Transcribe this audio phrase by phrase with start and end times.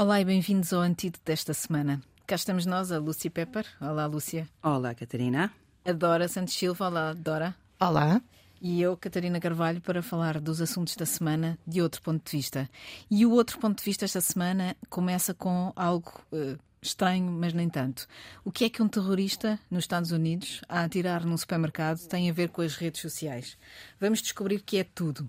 [0.00, 2.00] Olá e bem-vindos ao Antídoto desta semana.
[2.26, 3.66] Cá estamos nós, a Lúcia Pepper.
[3.78, 4.48] Olá, Lúcia.
[4.62, 5.52] Olá, Catarina.
[5.84, 6.86] A Dora Santos Silva.
[6.86, 7.54] Olá, Dora.
[7.78, 8.22] Olá.
[8.62, 12.66] E eu, Catarina Carvalho, para falar dos assuntos da semana de outro ponto de vista.
[13.10, 17.68] E o outro ponto de vista esta semana começa com algo uh, estranho, mas nem
[17.68, 18.08] tanto.
[18.42, 22.32] O que é que um terrorista nos Estados Unidos a atirar num supermercado tem a
[22.32, 23.58] ver com as redes sociais?
[24.00, 25.28] Vamos descobrir que é tudo.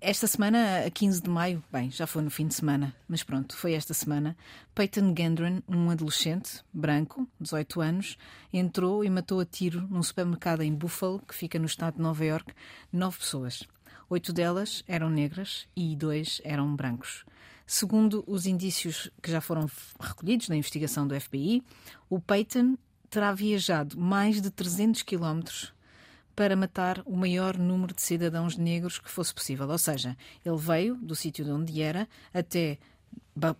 [0.00, 3.56] Esta semana, a 15 de maio, bem, já foi no fim de semana, mas pronto,
[3.56, 4.36] foi esta semana.
[4.72, 8.16] Peyton Gendron, um adolescente branco, 18 anos,
[8.52, 12.24] entrou e matou a tiro num supermercado em Buffalo, que fica no estado de Nova
[12.24, 12.54] York,
[12.92, 13.64] nove pessoas.
[14.08, 17.24] Oito delas eram negras e dois eram brancos.
[17.66, 21.60] Segundo os indícios que já foram recolhidos na investigação do FBI,
[22.08, 22.78] o Peyton
[23.10, 25.74] terá viajado mais de 300 quilómetros
[26.38, 29.68] para matar o maior número de cidadãos negros que fosse possível.
[29.68, 32.78] Ou seja, ele veio do sítio de onde era até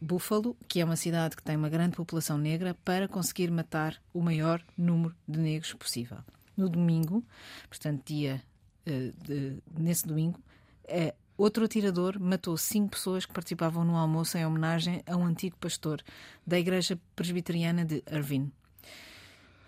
[0.01, 4.23] Buffalo, que é uma cidade que tem uma grande população negra, para conseguir matar o
[4.23, 6.19] maior número de negros possível.
[6.56, 7.25] No domingo,
[7.69, 8.41] portanto, dia
[8.87, 10.39] uh, de, nesse domingo,
[10.84, 15.56] uh, outro atirador matou cinco pessoas que participavam no almoço em homenagem a um antigo
[15.56, 16.01] pastor
[16.47, 18.53] da Igreja Presbiteriana de Irvine.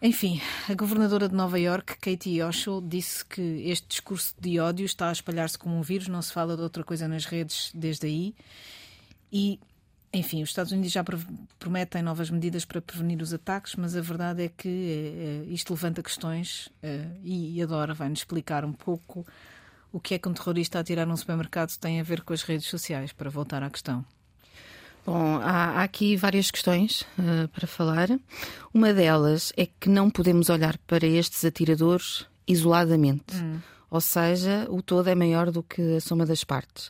[0.02, 5.10] Enfim, a governadora de Nova York, Katie Hochul, disse que este discurso de ódio está
[5.10, 8.34] a espalhar-se como um vírus, não se fala de outra coisa nas redes desde aí.
[9.30, 9.60] E,
[10.10, 11.04] enfim, os Estados Unidos já
[11.58, 16.02] prometem novas medidas para prevenir os ataques, mas a verdade é que eh, isto levanta
[16.02, 19.26] questões eh, e a Dora vai-nos explicar um pouco
[19.92, 22.42] o que é que um terrorista a tirar num supermercado tem a ver com as
[22.42, 24.02] redes sociais, para voltar à questão.
[25.10, 28.08] Bom, há, há aqui várias questões uh, para falar.
[28.72, 33.34] Uma delas é que não podemos olhar para estes atiradores isoladamente.
[33.34, 33.58] Hum.
[33.90, 36.88] Ou seja, o todo é maior do que a soma das partes.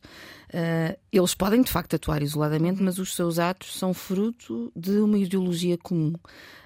[0.48, 5.18] Uh, eles podem, de facto, atuar isoladamente, mas os seus atos são fruto de uma
[5.18, 6.12] ideologia comum.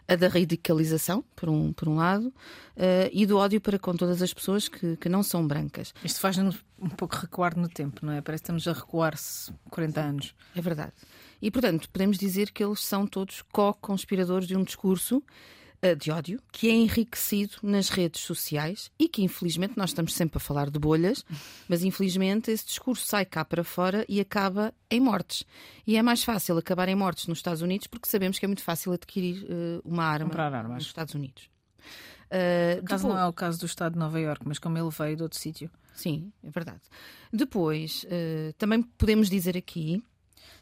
[0.08, 4.20] A da radicalização, por um, por um lado, uh, e do ódio para com todas
[4.20, 5.94] as pessoas que, que não são brancas.
[6.04, 8.20] Isto faz-nos um pouco recuar no tempo, não é?
[8.20, 10.34] Parece que estamos a recuar-se 40 anos.
[10.54, 10.92] É verdade.
[11.40, 15.22] E, portanto, podemos dizer que eles são todos co-conspiradores de um discurso
[15.92, 20.40] de ódio que é enriquecido nas redes sociais e que, infelizmente, nós estamos sempre a
[20.40, 21.24] falar de bolhas,
[21.68, 25.44] mas, infelizmente, esse discurso sai cá para fora e acaba em mortes.
[25.84, 28.62] E é mais fácil acabar em mortes nos Estados Unidos porque sabemos que é muito
[28.62, 30.32] fácil adquirir uh, uma arma
[30.68, 31.50] nos Estados Unidos.
[32.26, 33.02] Uh, caso depois...
[33.02, 35.38] não é o caso do Estado de Nova Iorque, mas como ele veio de outro
[35.38, 35.70] sítio.
[35.94, 36.82] Sim, é verdade.
[37.32, 40.02] Depois, uh, também podemos dizer aqui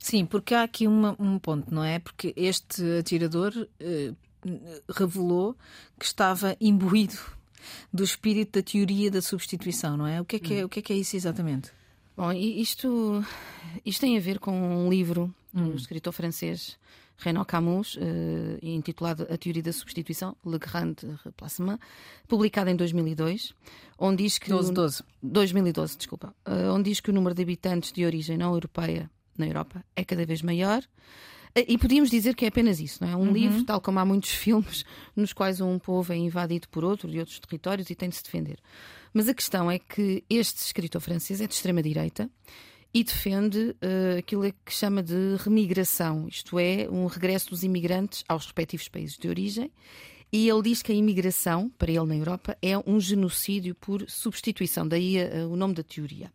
[0.02, 2.00] Sim, porque há aqui uma, um ponto, não é?
[2.00, 4.12] Porque este atirador eh,
[4.88, 5.56] revelou
[5.98, 7.18] que estava imbuído
[7.92, 10.20] do espírito da teoria da substituição, não é?
[10.20, 10.66] O que é que é, hum.
[10.66, 11.70] o que é, que é isso exatamente?
[12.16, 13.24] Bom, isto,
[13.84, 15.70] isto tem a ver com um livro hum.
[15.70, 16.76] do escritor francês
[17.18, 21.78] Renaud Camus, uh, intitulado A Teoria da Substituição, Le Grand Replacement,
[22.26, 23.54] publicado em 2002,
[23.98, 24.48] onde diz que.
[24.50, 25.02] 12, 12.
[25.22, 26.34] 2012, desculpa.
[26.46, 30.04] Uh, onde diz que o número de habitantes de origem não europeia na Europa é
[30.04, 30.82] cada vez maior.
[31.54, 33.16] E podíamos dizer que é apenas isso, não é?
[33.16, 33.32] Um uhum.
[33.32, 37.18] livro, tal como há muitos filmes, nos quais um povo é invadido por outro de
[37.18, 38.58] outros territórios e tem de se defender.
[39.12, 42.30] Mas a questão é que este escritor francês é de extrema-direita
[42.94, 48.44] e defende uh, aquilo que chama de remigração, isto é, um regresso dos imigrantes aos
[48.44, 49.70] respectivos países de origem.
[50.30, 54.88] E ele diz que a imigração, para ele na Europa, é um genocídio por substituição,
[54.88, 56.32] daí uh, o nome da teoria.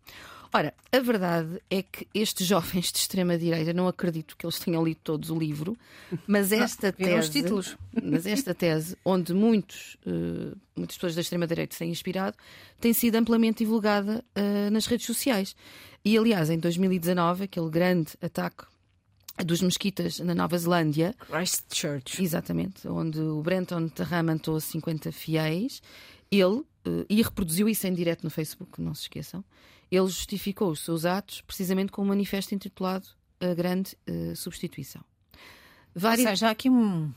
[0.54, 5.00] Ora, a verdade é que estes jovens de extrema-direita, não acredito que eles tenham lido
[5.04, 5.78] todos o livro,
[6.26, 7.32] mas esta tese.
[7.32, 7.78] títulos.
[8.02, 12.38] Mas esta tese, onde muitos, uh, muitas pessoas da extrema-direita se têm inspirado,
[12.80, 15.56] tem sido amplamente divulgada uh, nas redes sociais.
[16.06, 18.66] E, aliás, em 2019, aquele grande ataque
[19.44, 21.16] dos mesquitas na Nova Zelândia.
[21.20, 22.24] Christchurch.
[22.24, 25.82] Exatamente, onde o Brenton Terra matou 50 fiéis.
[26.32, 26.66] Ele, uh,
[27.10, 29.44] e reproduziu isso em direto no Facebook, não se esqueçam
[29.92, 33.08] ele justificou os seus atos precisamente com um manifesto intitulado
[33.40, 35.02] A Grande uh, Substituição.
[35.96, 36.26] Várias...
[36.26, 37.12] Ou seja, há aqui um,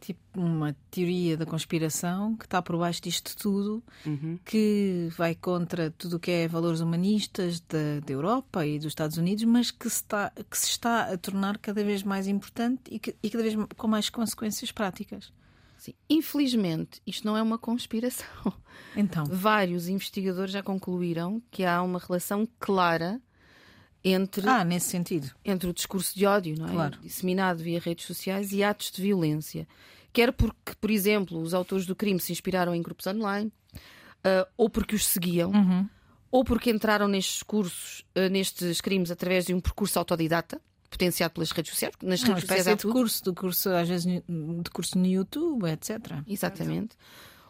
[0.00, 4.38] tipo, uma teoria da conspiração que está por baixo disto tudo, uhum.
[4.44, 9.18] que vai contra tudo o que é valores humanistas da, da Europa e dos Estados
[9.18, 12.98] Unidos, mas que se, está, que se está a tornar cada vez mais importante e,
[12.98, 15.32] que, e cada vez com mais consequências práticas.
[15.80, 15.94] Sim.
[16.10, 18.26] Infelizmente, isto não é uma conspiração.
[18.94, 19.24] Então.
[19.24, 23.20] Vários investigadores já concluíram que há uma relação clara
[24.04, 24.46] entre.
[24.46, 25.30] Ah, nesse sentido.
[25.42, 26.72] Entre o discurso de ódio, não é?
[26.72, 26.98] Claro.
[27.00, 29.66] Disseminado via redes sociais e atos de violência.
[30.12, 33.50] Quer porque, por exemplo, os autores do crime se inspiraram em grupos online,
[34.26, 35.88] uh, ou porque os seguiam, uhum.
[36.30, 40.60] ou porque entraram nestes cursos, uh, nestes crimes, através de um percurso autodidata
[40.90, 41.94] potenciado pelas redes sociais.
[42.02, 42.92] Nas Uma redes sociais há de tudo.
[42.92, 45.98] curso, de curso, às vezes de curso no YouTube, etc.
[46.26, 46.96] Exatamente.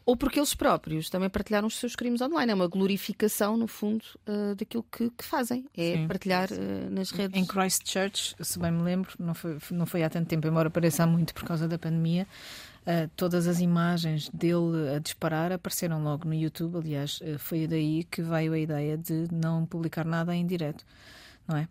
[0.04, 2.50] Ou porque eles próprios também partilharam os seus crimes online.
[2.50, 5.66] É uma glorificação, no fundo, uh, daquilo que, que fazem.
[5.76, 6.08] É Sim.
[6.08, 7.40] partilhar uh, nas redes.
[7.40, 11.04] Em Christchurch, se bem me lembro, não foi, não foi há tanto tempo, embora pareça
[11.04, 12.26] há muito por causa da pandemia,
[12.82, 16.78] uh, todas as imagens dele a disparar apareceram logo no YouTube.
[16.78, 20.84] Aliás, uh, foi daí que veio a ideia de não publicar nada em direto,
[21.46, 21.68] não é?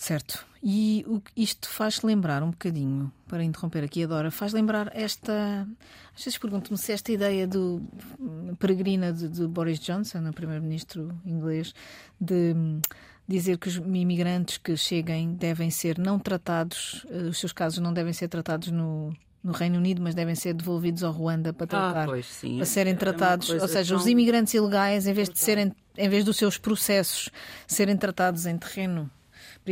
[0.00, 0.46] Certo.
[0.62, 5.66] E o, isto faz lembrar um bocadinho, para interromper aqui a Dora, faz lembrar esta.
[6.16, 7.82] Às vezes pergunto-me se esta ideia do
[8.18, 11.74] hum, peregrina de, de Boris Johnson, o primeiro-ministro inglês,
[12.20, 12.80] de hum,
[13.26, 17.92] dizer que os imigrantes que cheguem devem ser não tratados, uh, os seus casos não
[17.92, 19.12] devem ser tratados no,
[19.42, 22.56] no Reino Unido, mas devem ser devolvidos ao Ruanda para tratar, Ah, pois, sim.
[22.56, 26.08] para serem É tratados, ou seja, os tão- imigrantes ilegais, em vez de serem, em
[26.08, 27.30] vez dos seus processos
[27.66, 29.10] serem tratados em terreno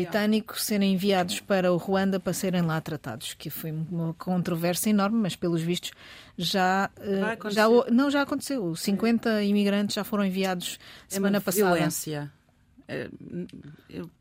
[0.04, 5.18] britânico, serem enviados para o Ruanda para serem lá tratados, que foi uma controvérsia enorme,
[5.18, 5.90] mas pelos vistos
[6.36, 8.74] já eh, já não já aconteceu.
[8.76, 10.78] 50 imigrantes já foram enviados
[11.10, 11.74] É semana uma passada.
[11.74, 12.32] violência.
[12.88, 13.10] É,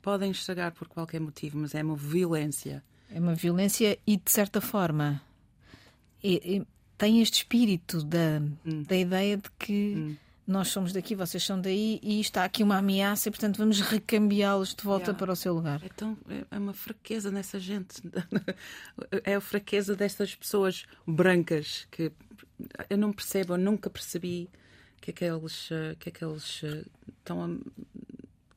[0.02, 2.84] podem estragar por qualquer motivo, mas é uma violência.
[3.14, 5.22] É uma violência e, de certa forma,
[6.24, 6.66] é- é-
[6.98, 8.82] tem este espírito da, Hum.
[8.88, 13.30] da ideia de que nós somos daqui, vocês são daí e está aqui uma ameaça
[13.30, 15.20] e, portanto, vamos recambiá-los de volta Yeah.
[15.20, 15.82] para o seu lugar.
[15.84, 18.02] É, tão, é- é uma fraqueza nessa gente.
[19.24, 22.12] É a fraqueza destas pessoas brancas que
[22.90, 24.50] eu não percebo, eu nunca percebi
[25.02, 26.84] que aqueles, eh, que aqueles eh,
[27.20, 27.58] estão a-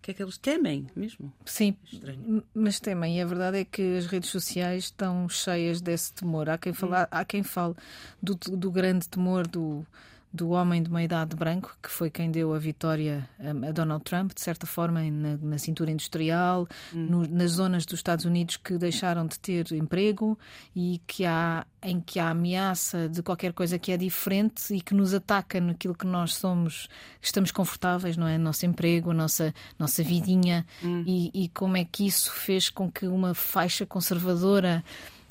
[0.01, 1.33] que aqueles temem mesmo.
[1.45, 2.23] Sim, Estranho.
[2.27, 6.49] m- mas também a verdade é que as redes sociais estão cheias desse temor.
[6.49, 7.75] Há quem, fala, há quem fale
[8.23, 9.87] do, do grande temor do,
[10.33, 13.29] do homem de uma idade branco, que foi quem deu a vitória
[13.67, 18.25] a Donald Trump, de certa forma, na, na cintura industrial, no- nas zonas dos Estados
[18.27, 20.39] Unidos que deixaram de ter emprego
[20.77, 24.95] e que há, em que há ameaça de qualquer coisa que é diferente e que
[24.95, 26.89] nos ataca naquilo que nós somos,
[27.23, 28.37] estamos confortáveis, não é?
[28.37, 30.67] Nosso emprego, a nossa, nossa vidinha.
[31.07, 34.85] E, e como é que isso fez com que uma faixa conservadora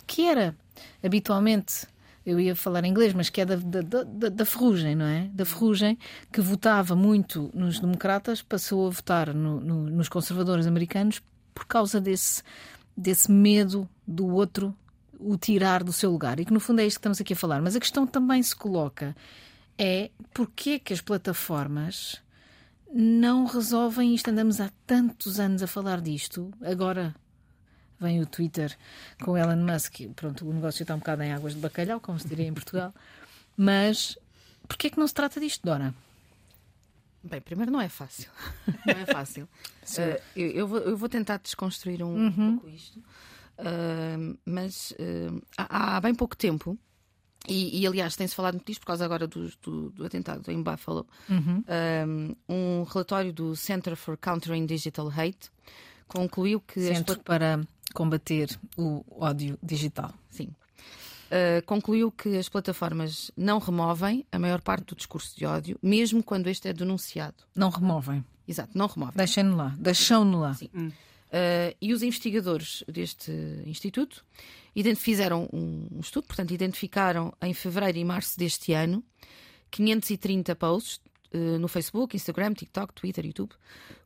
[0.08, 0.56] que era
[1.04, 1.86] habitualmente
[2.29, 5.29] eu ia falar em inglês, mas que é da, da, da, da ferrugem, não é?
[5.33, 5.97] Da ferrugem,
[6.31, 11.21] que votava muito nos democratas, passou a votar no- no- nos conservadores americanos
[11.56, 12.44] por causa desse,
[12.97, 14.75] desse medo do outro
[15.18, 16.38] o tirar do seu lugar.
[16.39, 17.62] E que no fundo é isto que estamos aqui a falar.
[17.62, 19.15] Mas a questão também se coloca
[19.77, 22.21] é porquê que as plataformas
[22.94, 24.29] não resolvem isto?
[24.29, 27.15] Andamos há tantos anos a falar disto, agora
[28.00, 28.76] vem o Twitter
[29.24, 30.02] com Elon Musk.
[30.16, 32.94] Pronto, o negócio está um bocado em águas de bacalhau, como se diria em Portugal.
[33.56, 34.18] Mas
[34.68, 35.94] porquê é que não se trata disto, Dora?
[37.24, 38.30] Bem, primeiro não é fácil.
[38.86, 39.50] Não é fácil.
[39.98, 43.04] Eh, eu, eu vou, eu vou tentar desconstruir um, um pouco isto.
[43.58, 46.78] Eh, mas eh, há, há bem pouco tempo,
[47.48, 50.62] e, e, aliás tem-se falado muito disto por causa agora do, do, do atentado em
[50.62, 51.08] Buffalo,
[51.68, 52.06] eh,
[52.48, 55.50] um relatório do Center for Countering Digital Hate
[56.08, 57.62] concluiu que Centro para
[57.94, 60.13] combater o ódio digital.
[60.29, 60.50] Sim.
[61.27, 66.24] Uh, concluiu que as plataformas não removem a maior parte do discurso de ódio, mesmo
[66.24, 67.36] quando este é denunciado.
[67.53, 68.24] Não removem.
[68.48, 69.15] Exato, não removem.
[69.17, 69.75] Deixem-no lá.
[69.77, 70.53] Deixam-no lá.
[70.53, 70.70] Sim.
[70.74, 73.32] Uh, e os investigadores deste
[73.65, 74.24] instituto
[74.96, 79.03] fizeram um estudo, portanto, identificaram em fevereiro e março deste ano
[79.70, 81.01] 530 posts
[81.34, 83.51] uh, no Facebook, Instagram, TikTok, Twitter, YouTube,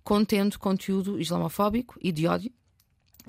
[0.04, 2.52] contendo conteúdo islamofóbico e de ódio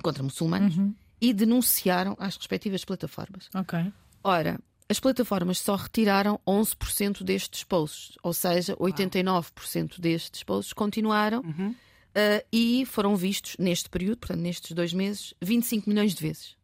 [0.01, 0.75] contra muçulmanos
[1.21, 3.49] e denunciaram às respectivas plataformas.
[3.53, 3.79] Ok.
[4.23, 4.59] Ora,
[4.89, 12.85] as plataformas só retiraram 11% destes posts, ou seja, 89% destes posts continuaram uh, e
[12.85, 16.57] foram vistos neste período, portanto, nestes dois meses, 25 milhões de vezes.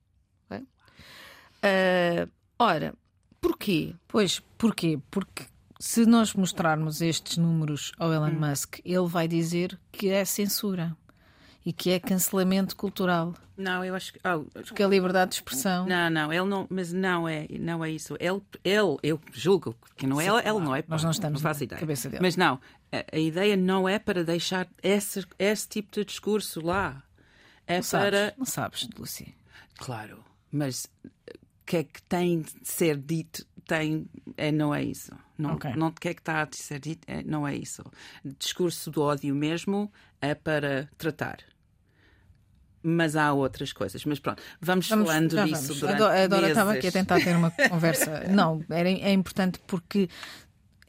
[0.49, 0.59] Ok?
[0.59, 2.93] Uh, ora,
[3.39, 3.95] porquê?
[4.07, 4.99] Pois, porquê?
[5.09, 5.45] Porque
[5.79, 10.95] se nós mostrarmos estes números ao Elon Musk, ele vai dizer que é censura
[11.65, 13.33] e que é cancelamento cultural.
[13.57, 14.19] Não, eu acho que.
[14.25, 15.85] oh, Porque a liberdade de expressão.
[15.85, 18.15] não, não, ele não, mas não é, não é isso.
[18.19, 20.83] Ele, ele eu julgo que não é, ele, ele não é.
[20.87, 21.79] Nós não estamos faço na ideia.
[21.79, 22.21] cabeça dele.
[22.21, 22.59] Mas não,
[22.91, 27.03] a, a ideia não é para deixar esse, esse tipo de discurso lá.
[27.67, 28.33] É não sabes, para.
[28.37, 29.35] não sabes, Lucy.
[29.77, 31.09] Claro, mas o
[31.65, 33.45] que é que tem de ser dito?
[33.67, 35.11] Tem, é, não é isso.
[35.39, 35.71] Não, Ok.
[35.75, 37.01] não o que é que está a ser dito?
[37.07, 37.81] É, não é isso.
[38.37, 39.91] Discurso do ódio mesmo
[40.21, 41.37] é para tratar.
[42.83, 44.03] Mas há outras coisas.
[44.05, 45.79] Mas pronto, vamos, Vamos- falando disso vamos.
[45.79, 48.25] durante A Do- a Dora estava aqui a tentar ter uma conversa.
[48.29, 50.09] Não, era, é importante porque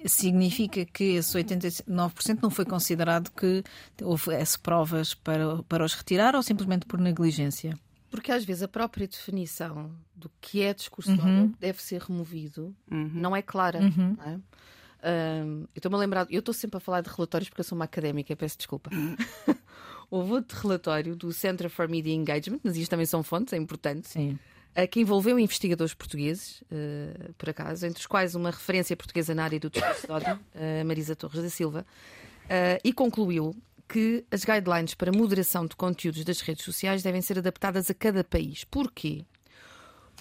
[0.07, 3.63] significa que esse 89% não foi considerado que
[4.03, 7.77] houvesse provas para, para os retirar ou simplesmente por negligência?
[8.11, 11.55] Porque às vezes a própria definição do que é discurso uhum.
[11.61, 13.11] deve ser removido uhum.
[13.15, 13.81] não é clara.
[13.81, 14.17] Uhum.
[14.19, 14.41] Não é?
[15.03, 17.87] eu estou-me a lembrar, eu estou sempre a falar de relatórios porque eu sou uma
[17.87, 18.91] académica, peço desculpa.
[20.11, 24.09] Houve outro relatório do Center for Media Engagement, mas isto também são fontes, é importante.
[24.09, 24.39] Sim.
[24.91, 29.59] Que envolveu investigadores portugueses, uh, por acaso, entre os quais uma referência portuguesa na área
[29.59, 31.85] do discurso de ódio, uh, Marisa Torres da Silva,
[32.45, 33.55] uh, e concluiu
[33.91, 38.23] que as guidelines para moderação de conteúdos das redes sociais devem ser adaptadas a cada
[38.23, 38.63] país.
[38.63, 39.25] Porquê?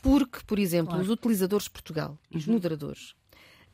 [0.01, 1.03] Porque, por exemplo, claro.
[1.03, 2.53] os utilizadores de Portugal, os uhum.
[2.53, 3.13] moderadores,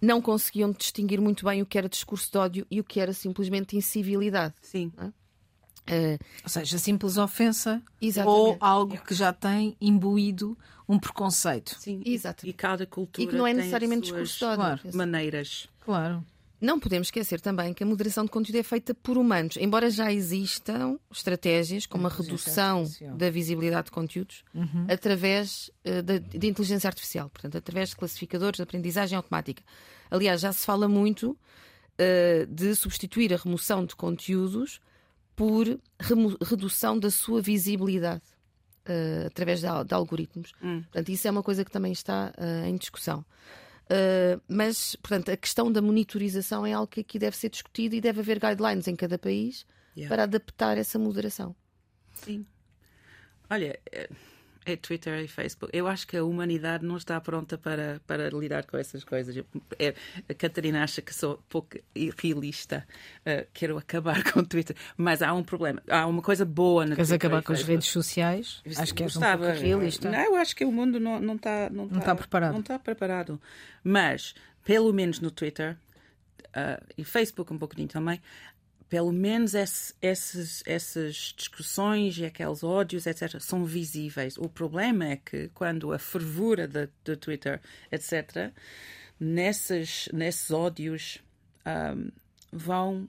[0.02, 3.14] não conseguiam distinguir muito bem o que era discurso de ódio e o que era
[3.14, 4.54] simplesmente incivilidade.
[4.62, 4.92] Sim.
[4.98, 8.38] Uh, ou seja, simples ofensa Exatamente.
[8.38, 10.58] ou algo que já tem imbuído
[10.90, 11.78] um preconceito.
[11.80, 12.46] Sim, Exato.
[12.46, 14.58] E cada cultura e que não é necessariamente discurso de ódio.
[14.58, 14.82] Claro.
[14.98, 15.70] maneiras.
[15.80, 16.26] Claro.
[16.66, 20.12] Não podemos esquecer também que a moderação de conteúdo é feita por humanos, embora já
[20.12, 24.88] existam estratégias como a redução da visibilidade de conteúdos uhum.
[24.90, 29.62] através uh, de, de, inteligência artificial, portanto, através de classificadores de aprendizagem automática.
[30.10, 34.82] Aliás, já se fala muito uh, de substituir a remoção de conteúdos
[35.36, 35.68] por
[36.42, 38.24] redução da sua visibilidade.
[38.88, 40.52] Uh, através de, de algoritmos.
[40.62, 40.82] Hum.
[40.84, 42.32] Portanto, isso é uma coisa que também está
[42.68, 43.26] em discussão.
[43.86, 48.02] Uh, mas, portanto, a questão da monitorização é algo que aqui deve ser discutido e
[48.02, 49.66] deve haver guidelines em cada país
[49.96, 50.14] yeah.
[50.14, 51.56] para adaptar essa moderação.
[52.16, 52.46] Sim.
[53.50, 54.10] Olha, é,
[54.66, 55.76] é Twitter e Facebook.
[55.78, 59.38] Eu acho que a humanidade não está pronta para, para lidar com essas coisas.
[59.78, 59.94] É,
[60.28, 61.78] a Catarina acha que sou pouco
[62.18, 62.86] realista.
[63.20, 64.76] Uh, quero acabar com o Twitter.
[64.98, 65.82] Mas há um problema.
[65.88, 68.62] Há uma coisa boa na Queres Twitter acabar com as redes sociais?
[68.76, 70.10] Acho que és um pouco realista.
[70.10, 72.54] Não, eu acho que o mundo não, não, está, não, não está preparado.
[72.54, 73.40] Não está preparado.
[73.84, 75.78] Mas, pelo menos no Twitter,
[76.56, 78.22] Uh, e Facebook um pouquinho também,
[78.96, 84.38] pelo menos esse, esses, essas discussões e aqueles ódios, etc., são visíveis.
[84.38, 87.60] O problema é que quando a fervura do Twitter,
[87.92, 88.54] etc.,
[89.20, 91.22] nesses, nesses ódios
[91.66, 92.10] um,
[92.54, 93.06] vão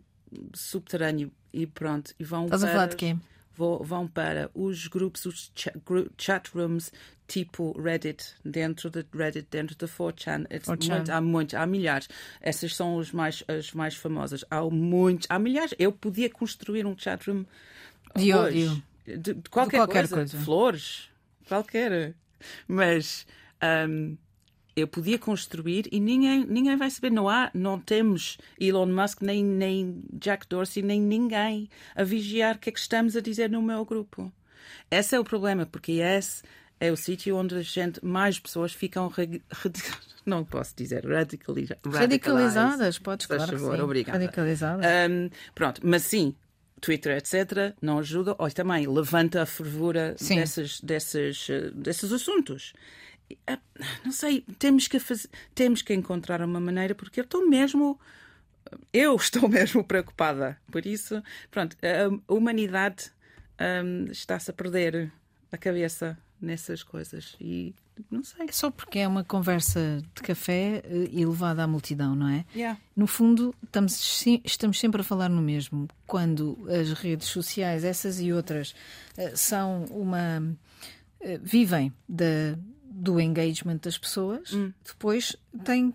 [0.53, 3.17] subterrâneo e pronto, e vão Estás para, a falar de quê?
[3.57, 5.53] Vão para os grupos, os
[6.19, 6.93] chat rooms
[7.27, 10.47] tipo Reddit, dentro de Reddit, dentro de 4chan.
[10.49, 10.97] 4chan.
[10.97, 12.09] Muito, há muitos, há milhares.
[12.41, 14.45] Essas são os mais, as mais famosas.
[14.51, 15.75] Há muitos, há milhares.
[15.79, 17.45] Eu podia construir um chatroom
[18.15, 18.83] de ódio.
[19.05, 20.15] De, de, qualquer, de qualquer coisa.
[20.15, 20.39] coisa.
[20.39, 21.11] Flores,
[21.47, 22.15] qualquer.
[22.69, 23.27] Mas
[23.89, 24.17] um,
[24.77, 27.11] eu podia construir e ninguém, ninguém vai saber.
[27.11, 32.59] Não há, não temos Elon Musk, nem, nem Jack Dorsey, nem ninguém a vigiar o
[32.59, 34.31] que é que estamos a dizer no meu grupo.
[34.91, 36.43] Esse é o problema, porque esse
[36.79, 39.11] é o sítio onde a gente, mais pessoas ficam
[40.27, 44.19] não posso dizer radicaliza radicalizadas, podes claro favor, obrigada.
[44.19, 44.85] Radicalizadas.
[44.85, 46.35] Um, pronto, mas sim,
[46.81, 48.37] Twitter, etc., não ajuda.
[48.39, 52.75] Olha, também levanta a fervura desses, desses, eh, desses assuntos.
[54.05, 57.99] Não sei, temos que, fazer, temos que encontrar uma maneira, porque eu estou mesmo.
[58.93, 60.59] Eu estou mesmo preocupada.
[60.71, 63.11] Por isso, pronto, a humanidade
[63.61, 65.13] um, está-se a perder
[65.51, 67.75] a cabeça nessas coisas e
[68.11, 68.47] não sei.
[68.47, 72.45] É só porque é uma conversa de café eh, e levada à multidão, não é?
[72.55, 72.79] Yeah.
[72.95, 75.89] No fundo, estamos, estamos sempre a falar no mesmo.
[76.07, 78.75] Quando as redes sociais, essas e outras,
[79.17, 80.43] eh, são uma.
[81.21, 82.59] Eh, vivem da,
[82.97, 84.73] do engagement das pessoas, hum.
[84.85, 85.93] depois tem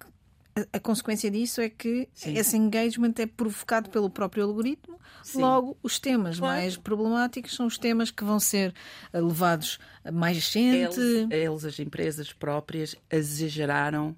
[0.55, 2.37] a, a, consequência disso é que Sim.
[2.37, 4.99] esse engagement é provocado pelo próprio algoritmo.
[5.23, 5.41] Sim.
[5.41, 6.55] Logo, os temas claro.
[6.55, 8.73] mais problemáticos são os temas que vão ser
[9.13, 10.99] eh, levados a mais gente.
[10.99, 14.15] Eles, eles as empresas próprias, exageraram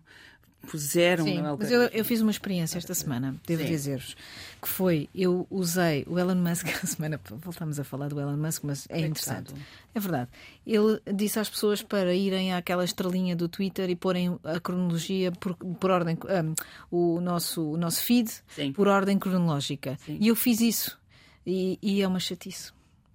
[0.68, 4.16] puseram Sim, mas eu, eu, fiz uma experiência esta semana, devo dizer-vos,
[4.62, 8.64] que foi, eu usei o Elon Musk, a semana voltamos a falar do Elon Musk,
[8.64, 9.54] mas é, é interessante.
[9.94, 10.30] É verdade.
[10.66, 15.56] Ele disse às pessoas para irem àquela estrelinha do Twitter e porem a cronologia por,
[15.56, 16.56] por ordem, um,
[16.90, 18.72] o, nosso, o nosso feed Sim.
[18.72, 19.98] por ordem cronológica.
[20.06, 20.18] Sim.
[20.20, 21.00] E eu fiz isso.
[21.46, 22.72] E, e é uma chatice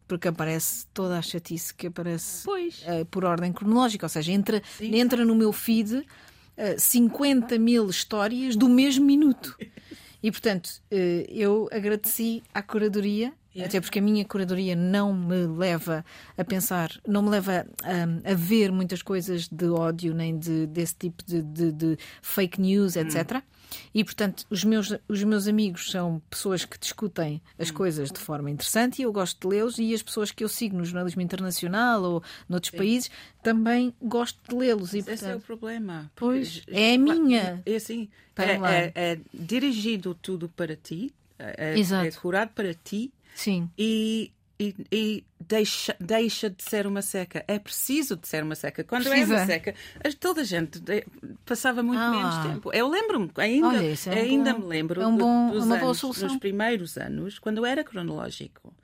[0.07, 5.23] porque aparece toda a chatice que aparece uh, por ordem cronológica, ou seja, entra, entra
[5.23, 6.03] no meu feed
[6.77, 9.57] 50 eh, mil histórias do mesmo minuto.
[10.23, 13.33] E, portanto, eh, eu agradeci à curadoria
[13.65, 16.05] Até porque a minha curadoria não me leva
[16.37, 20.95] a pensar, não me leva a, a ver muitas coisas de ódio, nem de, desse
[20.95, 23.37] tipo de, de, de fake news, etc.
[23.37, 23.43] Hum.
[23.95, 28.51] E, portanto, os meus, os meus amigos são pessoas que discutem as coisas de forma
[28.51, 29.79] interessante e eu gosto de lê-los.
[29.79, 32.77] E as pessoas que eu sigo no jornalismo internacional ou noutros Sim.
[32.79, 33.11] países
[33.43, 34.95] também gosto de lê-los.
[34.95, 36.11] E, portanto, esse é o problema.
[36.15, 37.63] Pois, é a minha.
[37.65, 43.13] É assim, é, é, é, dirigido tudo para ti, é, é, é curado para ti.
[43.35, 43.71] Sim.
[43.79, 47.45] E e, e, deixa, deixa de ser uma seca.
[47.47, 48.83] É preciso de ser uma seca.
[48.83, 49.35] Quando Precisa.
[49.35, 49.75] é uma seca,
[50.19, 50.81] toda a gente
[51.47, 52.11] passava muito ah.
[52.11, 52.73] menos tempo.
[52.73, 56.37] Eu lembro-me, ainda, Olha, é ainda bom, me lembro é um bom, dos anos, nos
[56.39, 58.75] primeiros anos, quando era cronológico.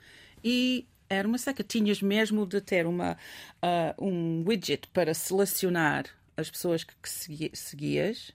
[0.43, 1.65] E era uma seca.
[1.65, 3.17] Tinhas mesmo de ter uma,
[3.63, 6.05] uh, um widget para selecionar
[6.37, 7.09] as pessoas que, que
[7.57, 8.33] seguias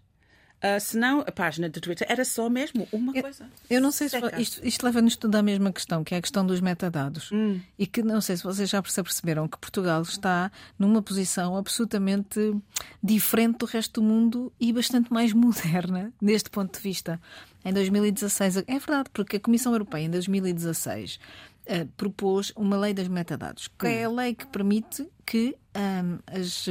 [0.60, 3.50] Uh, senão a página de Twitter era só mesmo uma eu, coisa.
[3.70, 6.46] Eu não sei se isto, isto leva-nos tudo à mesma questão, que é a questão
[6.46, 7.32] dos metadados.
[7.32, 7.62] Hum.
[7.78, 12.54] E que não sei se vocês já perceberam que Portugal está numa posição absolutamente
[13.02, 17.22] diferente do resto do mundo e bastante mais moderna deste ponto de vista.
[17.64, 21.20] Em 2016, é verdade, porque a Comissão Europeia em 2016 uh,
[21.70, 23.90] ah, propôs uma lei dos metadados, que hum.
[23.90, 25.56] é a lei que permite que
[26.28, 26.68] as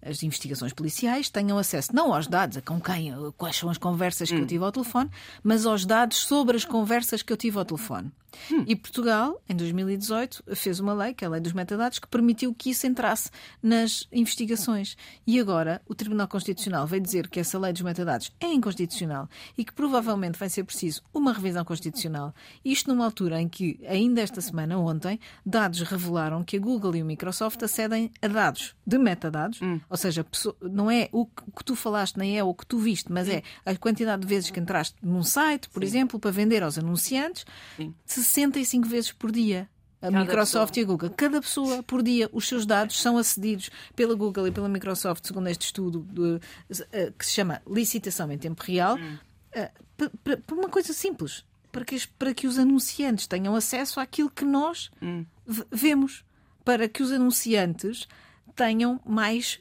[0.00, 4.28] as investigações policiais tenham acesso não aos dados, a com quem, quais são as conversas
[4.28, 4.40] que hum.
[4.40, 5.10] eu tive ao telefone,
[5.42, 8.12] mas aos dados sobre as conversas que eu tive ao telefone.
[8.52, 8.64] Hum.
[8.66, 12.54] E Portugal, em 2018, fez uma lei, que é a Lei dos Metadados, que permitiu
[12.54, 13.30] que isso entrasse
[13.62, 14.96] nas investigações.
[15.26, 19.64] E agora o Tribunal Constitucional veio dizer que essa Lei dos Metadados é inconstitucional e
[19.64, 22.34] que provavelmente vai ser preciso uma revisão constitucional.
[22.64, 27.02] Isto numa altura em que, ainda esta semana, ontem, dados revelaram que a Google e
[27.02, 29.80] o Microsoft acedem a dados de metadados, hum.
[29.88, 30.24] ou seja,
[30.62, 33.74] não é o que tu falaste, nem é o que tu viste, mas é a
[33.76, 35.86] quantidade de vezes que entraste num site, por Sim.
[35.88, 37.44] exemplo, para vender aos anunciantes.
[37.76, 39.68] Sim 65 vezes por dia.
[40.00, 40.82] A Cada Microsoft pessoa.
[40.82, 41.10] e a Google.
[41.10, 45.48] Cada pessoa por dia, os seus dados são acedidos pela Google e pela Microsoft, segundo
[45.48, 46.40] este estudo de,
[46.92, 49.18] eh, que se chama Licitação em Tempo Real, hum.
[49.52, 51.44] Eh, para uma coisa simples.
[51.72, 55.24] Para que, para que os anunciantes tenham acesso àquilo que nós hum.
[55.70, 56.24] vemos.
[56.68, 58.06] Para que os anunciantes
[58.54, 59.58] tenham mais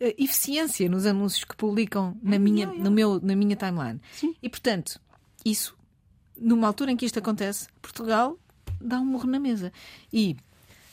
[0.00, 4.00] uh, eficiência nos anúncios que publicam na, hum, minha, No meu, na minha timeline.
[4.10, 4.34] Sim.
[4.42, 5.00] E, portanto,
[5.44, 5.78] isso
[6.36, 8.36] numa altura em que isto acontece, Portugal
[8.80, 9.72] dá um morro na mesa.
[10.12, 10.36] E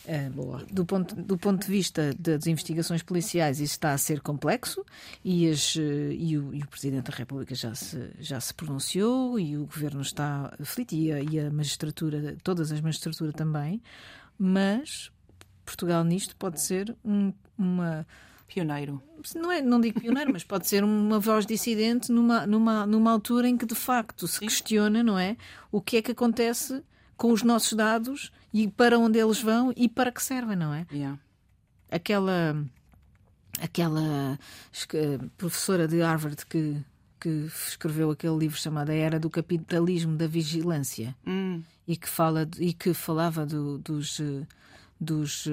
[0.06, 4.86] uh, do, ponto, do ponto de vista das investigações policiais, isso está a ser complexo
[5.24, 9.40] e, as, uh, e, o, e, o, Presidente da República já se, já se pronunciou
[9.40, 13.82] e o Governo está aflito e a, e a magistratura, todas as magistraturas também,
[14.38, 15.10] mas
[15.66, 18.06] Portugal nisto pode ser um, uma
[18.48, 19.02] Pioneiro.
[19.36, 23.50] Não, é, não digo pioneiro, mas pode ser uma voz dissidente numa, numa, numa altura
[23.50, 24.46] em que de facto se Sim.
[24.46, 25.36] questiona, não é?
[25.72, 26.84] O que é que acontece
[27.18, 30.86] com os nossos dados e para onde eles vão e para que servem, não é?
[30.92, 31.20] Yeah.
[31.90, 32.64] Aquela,
[33.60, 34.40] aquela
[35.38, 36.78] professora de Harvard que,
[37.20, 37.30] que
[37.68, 41.64] escreveu aquele livro chamado A Era do Capitalismo da Vigilância hum.
[41.88, 44.20] e, que fala, e que falava do, dos,
[45.00, 45.48] dos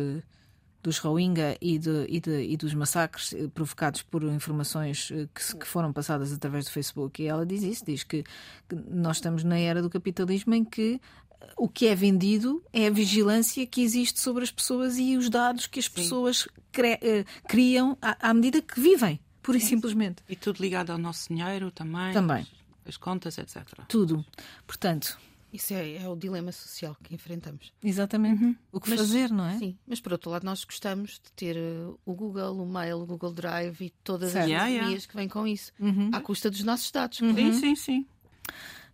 [0.83, 5.59] dos Rohingya e, de, e, de, e, dos massacres eh, provocados por informações eh, que,
[5.59, 7.23] que, foram passadas através do Facebook.
[7.23, 8.25] E ela diz isso, diz que,
[8.69, 11.01] que nós estamos na era do capitalismo em que
[11.41, 15.31] eh, o que é vendido é a vigilância que existe sobre as pessoas e os
[15.31, 16.99] dados que as pessoas cre,
[17.47, 20.25] criam à, à, medida que vivem, pura e simplesmente.
[20.29, 22.13] E tudo ligado ao nosso dinheiro também.
[22.13, 22.43] Também.
[22.85, 23.63] As, as contas, etc.
[23.87, 24.25] Tudo.
[24.67, 25.17] Portanto,
[25.53, 27.73] isso é, é, o dilema social que enfrentamos.
[27.83, 28.43] Exatamente.
[28.43, 28.57] Uhum.
[28.73, 29.59] O que mas, fazer, não é?
[29.59, 33.07] Sim, mas por outro lado, nós gostamos de ter uh, o Google, o Mail, o
[33.07, 34.45] Google Drive e todas certo.
[34.45, 35.07] as yeah, yeah.
[35.07, 36.11] que vêm com isso, uhum.
[36.13, 37.21] à custa dos nossos dados.
[37.21, 37.35] Uhum.
[37.35, 38.07] Sim, sim, sim.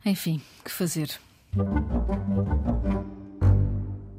[0.04, 1.18] Enfim, que fazer?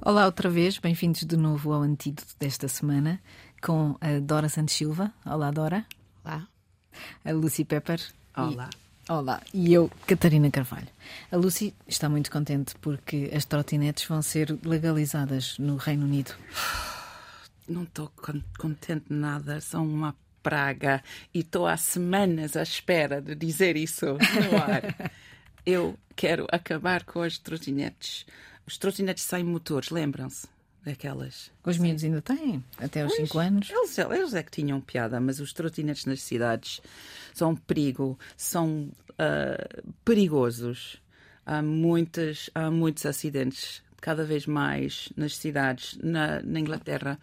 [0.02, 3.22] Olá outra vez, bem-vindos de novo ao Antídoto desta semana
[3.62, 5.14] com a Dora Santos Silva.
[5.26, 5.86] Olá, Dora.
[6.24, 6.48] Olá.
[7.26, 8.02] A Lucy Pepper.
[8.36, 8.70] Olá.
[8.74, 10.88] E Olá, e eu, Catarina Carvalho.
[11.32, 16.36] A Lucy está muito contente porque as trotinetes vão ser legalizadas no Reino Unido.
[17.68, 18.12] Não estou
[18.60, 24.58] contente nada, são uma praga e estou há semanas à espera de dizer isso no
[24.62, 25.12] ar.
[25.66, 28.28] eu quero acabar com as trotinetes.
[28.64, 30.48] Os trotinetes sem motores, lembram-se?
[30.90, 31.52] Daquelas.
[31.64, 33.70] Os miúdos ainda têm, até aos 5 anos.
[33.70, 36.82] Eles, eles é que tinham piada, mas os trotinetes nas cidades
[37.32, 41.00] são um perigo, são uh, perigosos.
[41.46, 45.96] Há, muitas, há muitos acidentes, cada vez mais nas cidades.
[46.02, 47.20] Na, na Inglaterra,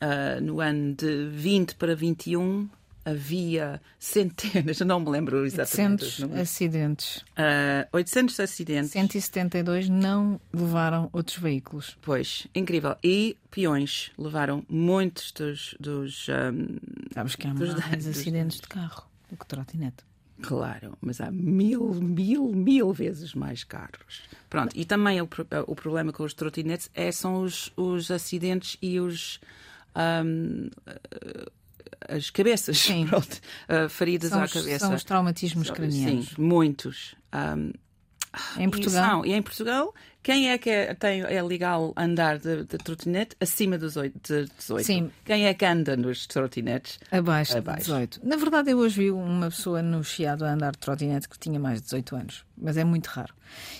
[0.00, 2.66] uh, no ano de 20 para 21,
[3.04, 6.04] havia centenas, não me lembro exatamente.
[6.04, 7.16] 800 acidentes.
[7.18, 8.90] Uh, 800 acidentes.
[8.92, 11.96] 172 não levaram outros veículos.
[12.02, 12.96] Pois, incrível.
[13.02, 15.74] E peões levaram muitos dos.
[15.78, 16.78] dos um,
[17.12, 20.04] Sabes que há mais acidentes de carro do que trotinete.
[20.42, 24.22] Claro, mas há mil, mil, mil vezes mais carros.
[24.50, 25.28] Pronto, e também o,
[25.66, 29.40] o problema com os trotinetes é, são os, os acidentes e os.
[29.96, 30.68] Um,
[32.08, 33.06] as cabeças, Sim.
[33.08, 34.86] Pronto, uh, feridas são à os, cabeça.
[34.86, 36.28] São os traumatismos cranianos.
[36.28, 37.14] Sim, muitos.
[37.32, 37.72] Um,
[38.58, 39.04] em Portugal?
[39.04, 42.78] E, são, e em Portugal quem é que é, tem, é legal andar de, de
[42.78, 44.86] trotinete acima dos 8, de 18?
[44.86, 45.10] Sim.
[45.24, 47.00] Quem é que anda nos trotinetes?
[47.10, 48.20] Abaixo, Abaixo de 18.
[48.22, 51.58] Na verdade, eu hoje vi uma pessoa no Chiado a andar de trotinete que tinha
[51.58, 53.34] mais de 18 anos, mas é muito raro.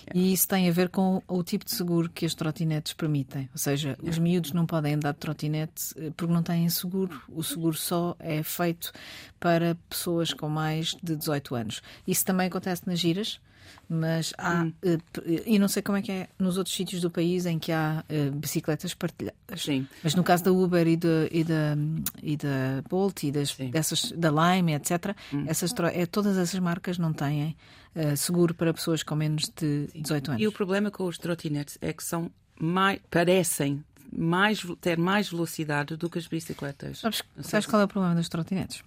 [0.08, 0.12] Yeah.
[0.14, 3.48] E isso tem a ver com o tipo de seguro que as trotinetes permitem.
[3.52, 4.10] Ou seja, yeah.
[4.10, 7.22] os miúdos não podem andar de trotinete eh, porque não têm seguro.
[7.28, 8.92] O seguro só é feito
[9.38, 11.82] para pessoas com mais de 18 anos.
[12.06, 13.40] Isso também acontece nas giras
[13.88, 14.62] mas há.
[14.62, 14.72] Hum.
[14.84, 17.72] Uh, e não sei como é que é nos outros sítios do país em que
[17.72, 19.62] há uh, bicicletas partilhadas.
[19.62, 19.86] Sim.
[20.02, 21.76] Mas no caso da Uber e, de, e, da,
[22.22, 25.44] e da Bolt e das, dessas, da Lime, etc., hum.
[25.46, 27.56] essas, é, todas essas marcas não têm
[27.94, 30.02] uh, seguro para pessoas com menos de Sim.
[30.02, 30.42] 18 anos.
[30.42, 33.84] E o problema com os trotinetes é que são mais, parecem
[34.16, 36.98] mais, ter mais velocidade do que as bicicletas.
[36.98, 38.82] Sabes, sabes qual é o problema das trotinetes?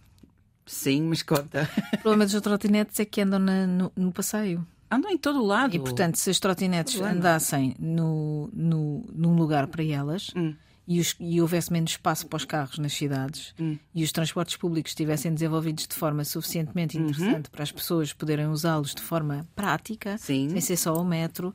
[0.65, 1.69] Sim, mas conta.
[1.93, 4.65] O problema das trotinetes é que andam na, no, no passeio.
[4.89, 5.75] Andam em todo o lado.
[5.75, 10.53] E, portanto, se as trotinetes andassem no, no, num lugar para elas hum.
[10.87, 13.77] e, os, e, houvesse menos espaço para os carros nas cidades hum.
[13.93, 17.03] e os transportes públicos estivessem desenvolvidos de forma suficientemente uhum.
[17.03, 17.51] interessante uhum.
[17.51, 20.49] para as pessoas poderem usá-los de forma prática, Sim.
[20.49, 21.53] sem ser só o metro,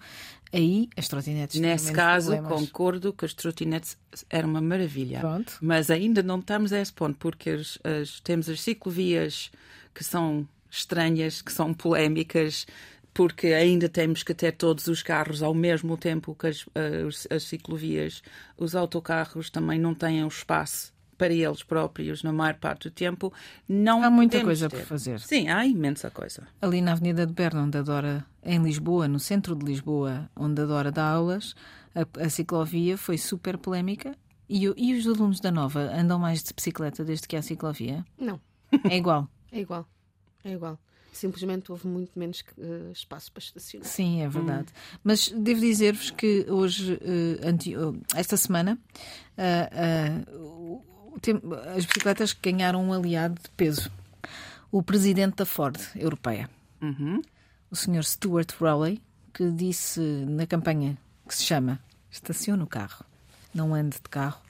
[0.52, 2.60] aí as trotinetes Nesse caso, problemas.
[2.60, 3.96] concordo que as trotinetes
[4.28, 5.20] eram uma maravilha.
[5.20, 5.58] Pronto.
[5.60, 9.50] Mas ainda não estamos a esse ponto, porque as, as, temos as ciclovias
[9.94, 12.66] que são estranhas, que são polémicas,
[13.12, 16.64] porque ainda temos que ter todos os carros ao mesmo tempo que as,
[17.06, 18.22] as, as ciclovias.
[18.56, 23.30] Os autocarros também não têm o espaço para eles próprios na maior parte do tempo.
[23.68, 25.20] Não há muita coisa por fazer.
[25.20, 26.48] Sim, há imensa coisa.
[26.62, 30.90] Ali na Avenida de Berna, onde adora, em Lisboa, no centro de Lisboa, onde adora
[30.90, 31.54] dar aulas,
[31.94, 34.16] a, a ciclovia foi super polémica.
[34.48, 38.02] E, e os alunos da Nova andam mais de bicicleta desde que há ciclovia?
[38.18, 38.40] Não.
[38.88, 39.28] É igual.
[39.52, 39.86] é igual.
[40.42, 40.80] É igual
[41.12, 43.86] simplesmente houve muito menos uh, espaço para estacionar.
[43.86, 44.68] Sim, é verdade.
[44.70, 44.98] Hum.
[45.04, 48.78] Mas devo dizer-vos que hoje, uh, anti, uh, esta semana,
[51.76, 53.90] as bicicletas ganharam um aliado de peso.
[54.70, 56.48] O presidente da Ford europeia,
[56.80, 57.20] uhum.
[57.70, 58.04] o Sr.
[58.04, 59.02] Stuart Rowley,
[59.34, 60.96] que disse na campanha
[61.26, 63.04] que se chama Estacione o carro,
[63.54, 64.40] não ande de carro,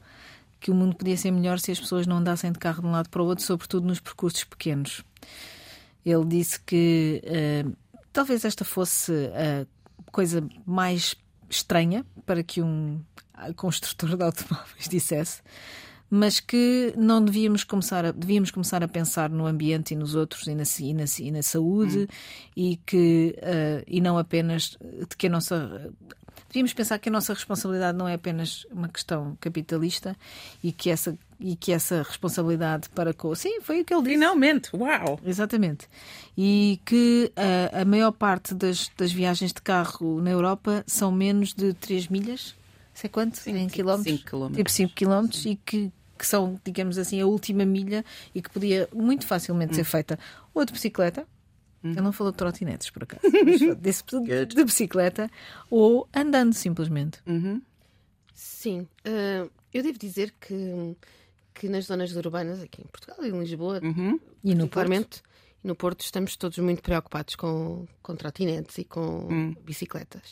[0.58, 2.92] que o mundo podia ser melhor se as pessoas não andassem de carro de um
[2.92, 5.02] lado para o outro, sobretudo nos percursos pequenos.
[6.04, 7.76] Ele disse que uh,
[8.12, 9.66] talvez esta fosse a
[10.10, 11.14] coisa mais
[11.48, 13.00] estranha para que um
[13.56, 15.42] construtor de automóveis dissesse,
[16.10, 20.46] mas que não devíamos começar a, devíamos começar a pensar no ambiente e nos outros
[20.48, 22.06] e na, e na, e na saúde hum.
[22.56, 25.92] e que uh, e não apenas de que a nossa
[26.48, 30.16] devíamos pensar que a nossa responsabilidade não é apenas uma questão capitalista
[30.64, 33.34] e que essa e que essa responsabilidade para com.
[33.34, 34.14] Sim, foi o que ele disse.
[34.14, 35.18] Finalmente, uau!
[35.24, 35.88] Exatamente.
[36.36, 41.10] E que a, uh, a maior parte das, das viagens de carro na Europa são
[41.10, 42.54] menos de 3 milhas.
[42.92, 43.38] Sei quanto?
[43.38, 44.18] Cinco, em quilómetros?
[44.18, 44.56] 5 quilómetros.
[44.58, 48.04] Tipo 5 quilómetros e que, que são, digamos assim, a última milha
[48.34, 49.76] e que podia muito facilmente hum.
[49.76, 50.18] ser feita
[50.54, 51.26] ou de bicicleta,
[51.82, 51.92] Hum.
[51.92, 53.22] Ele não falou de trotinetes, por acaso.
[53.80, 54.04] Desse,
[54.46, 55.30] de bicicleta
[55.70, 57.20] ou andando simplesmente.
[57.26, 57.62] Uhum.
[58.34, 58.86] Sim.
[59.06, 60.94] Uh, eu devo dizer que,
[61.54, 64.20] que nas zonas urbanas, aqui em Portugal e em Lisboa, uhum.
[64.44, 65.22] e no Porto?
[65.62, 69.54] E no Porto estamos todos muito preocupados com, com trotinetes e com hum.
[69.64, 70.22] bicicletas.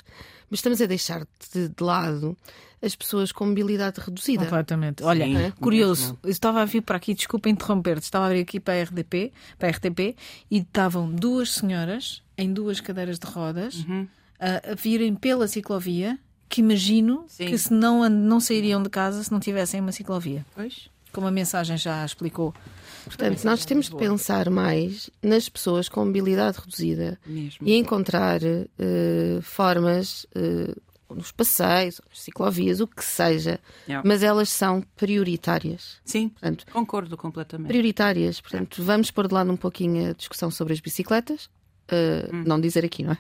[0.51, 2.37] Mas estamos a deixar de, de, lado
[2.83, 4.45] as pessoas com mobilidade reduzida.
[4.45, 5.03] Completamente.
[5.03, 5.51] Olha, Sim, é?
[5.61, 8.83] curioso, eu estava a vir para aqui, desculpa interromper-te, estava a vir aqui para a
[8.83, 10.17] RDP, para a RTP,
[10.51, 14.07] e estavam duas senhoras em duas cadeiras de rodas uhum.
[14.39, 17.47] a, a virem pela ciclovia, que imagino Sim.
[17.47, 20.47] que se não, não sairiam de casa se não tivessem uma ciclovia.
[20.55, 20.89] Pois.
[21.13, 22.55] Como a mensagem já explicou.
[23.05, 27.67] Portanto, nós temos de pensar mais nas pessoas com mobilidade reduzida Mesmo.
[27.67, 33.59] e encontrar uh, formas uh, nos passeios, nas ciclovias, o que seja,
[33.89, 34.07] yeah.
[34.07, 35.97] mas elas são prioritárias.
[36.05, 37.69] Sim, Portanto, concordo completamente.
[37.69, 38.41] Prioritárias.
[38.41, 38.93] Portanto, yeah.
[38.93, 41.47] vamos pôr de lado um pouquinho a discussão sobre as bicicletas,
[41.91, 42.45] uh, hum.
[42.47, 43.13] não dizer aqui, não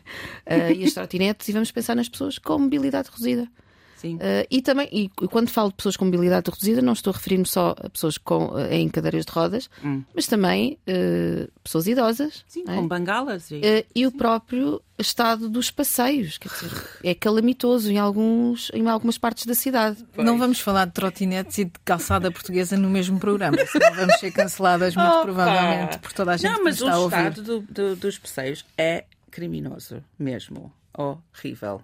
[0.46, 0.72] é?
[0.72, 3.48] e as trotinetes, e vamos pensar nas pessoas com mobilidade reduzida.
[3.98, 4.14] Sim.
[4.16, 7.44] Uh, e também, e quando falo de pessoas com mobilidade reduzida, não estou a referir-me
[7.46, 10.02] só a pessoas com, uh, em cadeiras de rodas, Hum.
[10.14, 12.44] mas também uh, pessoas idosas.
[12.46, 12.76] Sim, não é?
[12.76, 13.50] com bangalas.
[13.50, 13.56] E...
[13.56, 16.70] Uh, e o próprio estado dos passeios, quer dizer,
[17.04, 20.04] é calamitoso em, alguns, em algumas partes da cidade.
[20.16, 24.30] Não vamos falar de trotinetes e de calçada portuguesa no mesmo programa, senão vamos ser
[24.32, 25.22] canceladas muito Opa!
[25.22, 27.16] provavelmente por toda a gente Não, que mas está a o ouvir.
[27.16, 30.72] estado do- do- dos passeios é criminoso mesmo.
[30.96, 31.80] Horrível.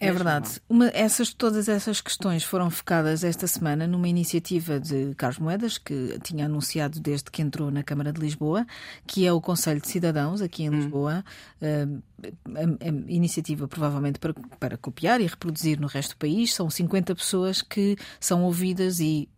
[0.00, 0.60] É verdade.
[0.68, 6.18] Uma- essas, todas essas questões foram focadas esta semana numa iniciativa de Carlos Moedas, que
[6.22, 8.64] tinha anunciado desde que entrou na Câmara de Lisboa,
[9.06, 11.24] que é o Conselho de Cidadãos, aqui em Lisboa.
[11.60, 11.86] Eh,
[12.22, 16.54] a, a iniciativa, provavelmente, para, para copiar e reproduzir no resto do país.
[16.54, 19.28] São 50 pessoas que são ouvidas e.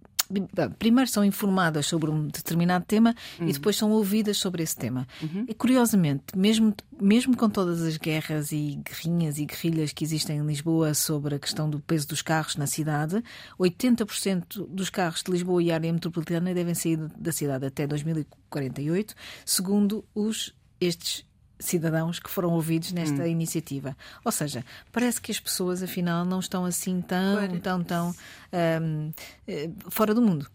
[0.78, 5.06] Primeiro são informadas sobre um determinado tema e depois são ouvidas sobre esse tema.
[5.48, 10.46] E curiosamente, mesmo, mesmo com todas as guerras e guerrinhas e guerrilhas que existem em
[10.46, 13.22] Lisboa sobre a questão do peso dos carros na cidade,
[13.58, 19.14] 80% dos carros de Lisboa e área metropolitana devem sair da cidade até 2048,
[19.44, 21.24] segundo os estes
[21.60, 23.96] cidadãos que foram ouvidos nesta iniciativa.
[24.24, 27.60] Ou seja, parece que as pessoas afinal não estão assim tão, Claro.
[27.60, 28.14] tão, tão
[28.52, 29.10] ahm,
[29.46, 30.46] eh, fora do mundo.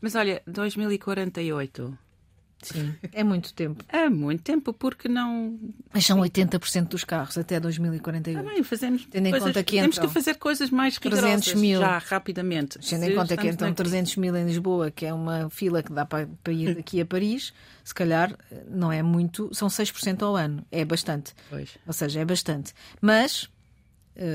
[0.00, 1.98] Mas olha, 2048
[2.62, 3.84] Sim, é muito tempo.
[3.88, 5.58] é muito tempo, porque não.
[5.92, 8.44] Mas são 80% dos carros até 2048.
[8.44, 9.06] Também fazemos.
[9.10, 11.80] Tendo em coisas- conta que temos que fazer coisas mais 300 rigorosas mil.
[11.80, 12.78] já rapidamente.
[12.78, 15.92] Tendo em conta que entram na- 300 mil em Lisboa, que é uma fila que
[15.92, 18.36] dá para, para ir daqui a Paris, se calhar
[18.70, 20.64] não é muito, são 6% ao ano.
[20.70, 21.32] É bastante.
[21.48, 21.70] Pois.
[21.86, 22.72] Ou seja, é bastante.
[23.00, 23.59] Mas, eh,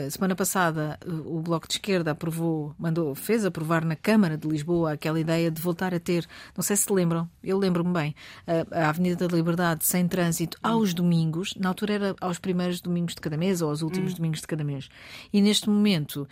[0.10, 4.94] semana passada, eh, o Bloco de Esquerda aprovou, mandou, fez aprovar na Câmara de Lisboa
[4.94, 8.16] aquela ideia de voltar a ter, não sei se se lembram, eu lembro-me bem,
[8.48, 13.14] a, a Avenida da Liberdade sem trânsito aos domingos, na altura era aos primeiros domingos
[13.16, 14.90] de cada mês ou aos últimos domingos de cada mês.
[15.32, 16.28] E neste momento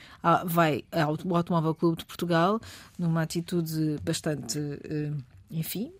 [0.45, 2.59] vai ao- o Automóvel Clube de Portugal,
[2.97, 5.11] numa atitude bastante, eh,
[5.51, 5.91] enfim.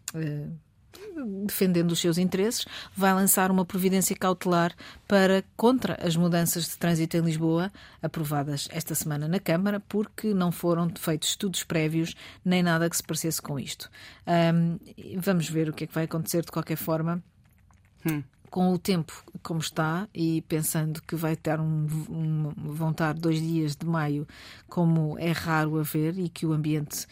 [0.98, 4.74] Eh, defendendo os seus interesses, vai lançar uma providência cautelar
[5.08, 10.52] para contra as mudanças de trânsito em Lisboa, aprovadas esta semana na Câmara, porque não
[10.52, 13.90] foram feitos estudos prévios nem nada que se parecesse com isto.
[14.26, 14.78] Ahm,
[15.18, 17.22] vamos ver o que é que vai acontecer de qualquer forma.
[18.50, 23.42] Com o tempo como está e pensando que vai ter um, um- vão estar dois
[23.42, 24.28] dias de maio
[24.70, 27.08] como é raro haver e que o ambiente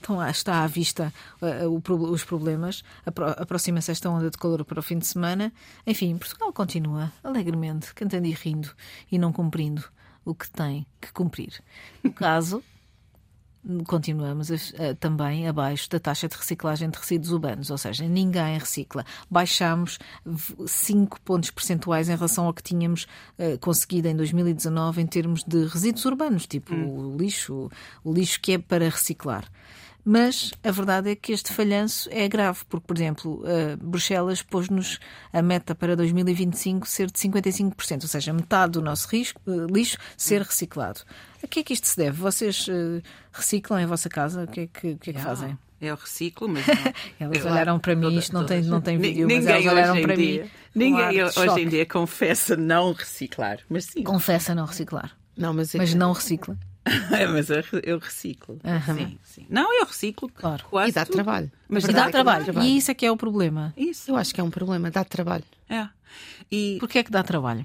[0.00, 2.82] então, lá está à vista uh, uh, o os problemas.
[3.04, 5.52] Apro- Aproxima-se esta onda de calor para o fim de semana.
[5.86, 8.70] Enfim, Portugal continua alegremente, cantando e rindo
[9.12, 9.84] e não cumprindo
[10.24, 11.62] o que tem que cumprir.
[12.02, 12.62] No caso,
[13.86, 18.56] continuamos a- a- também abaixo da taxa de reciclagem de resíduos urbanos, ou seja, ninguém
[18.58, 19.04] recicla.
[19.30, 19.98] Baixamos
[20.66, 23.06] 5 pontos percentuais em relação ao que tínhamos
[23.38, 27.70] eh, conseguido em 2019 em termos de resíduos urbanos, tipo o lixo,
[28.02, 29.44] o lixo que é para reciclar.
[30.04, 34.98] Mas a verdade é que este falhanço é grave, porque, por exemplo, eh, Bruxelas pôs-nos
[35.32, 39.98] a meta para 2025 ser de 55%, ou seja, metade do nosso risco- eh, lixo
[40.16, 41.00] ser reciclado.
[41.42, 42.16] A que é que isto se deve?
[42.18, 44.44] Vocês eh, reciclam em vossa casa?
[44.44, 45.56] O que é que, que, é que fazem?
[45.80, 46.64] Eu reciclo, mas.
[47.18, 50.02] Elas olharam para mim, toda- isto não tem, não tem vídeo, mas ninguém elas olharam
[50.02, 50.50] para dia, mim.
[50.74, 51.60] Ninguém hoje choque.
[51.62, 53.60] em dia confessa não reciclar.
[53.68, 54.02] Mas sim.
[54.02, 56.58] Confessa não reciclar, Não, mas, é mas não recicla.
[57.32, 58.58] mas eu, eu reciclo.
[58.64, 58.96] Aham.
[58.96, 59.46] Sim, sim.
[59.48, 60.28] Não, eu reciclo.
[60.30, 60.64] Claro.
[60.70, 61.14] Quase E dá tudo.
[61.14, 61.50] trabalho.
[61.68, 62.44] Mas E dá é trabalho.
[62.44, 62.66] trabalho.
[62.66, 63.72] E isso é que é o problema.
[63.76, 64.10] Isso.
[64.10, 65.44] Eu acho que é um problema, dá trabalho.
[65.68, 65.88] É.
[66.50, 67.64] E Porquê é que dá trabalho?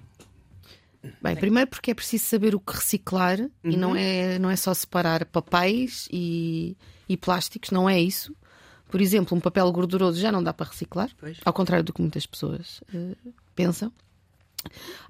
[1.21, 4.73] Bem, primeiro porque é preciso saber o que reciclar e não é, não é só
[4.73, 6.75] separar papéis e,
[7.07, 8.35] e plásticos, não é isso.
[8.89, 11.37] Por exemplo, um papel gorduroso já não dá para reciclar, Pois.
[11.45, 13.15] ao contrário do que muitas pessoas eh,
[13.55, 13.91] pensam.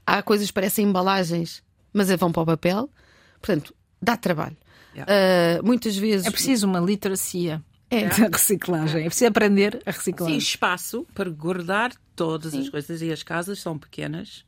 [0.05, 1.63] Há coisas que parecem embalagens,
[1.93, 2.89] mas é vão para o papel.
[3.41, 4.57] Portanto, dá trabalho.
[4.93, 5.11] Yeah.
[5.13, 6.25] Eh, muitas vezes.
[6.25, 8.07] É preciso uma literacia É.
[8.07, 9.01] da reciclagem.
[9.01, 10.29] É preciso aprender a reciclar.
[10.31, 13.01] sim, espaço para guardar todas as coisas.
[13.01, 14.45] E as casas são pequenas.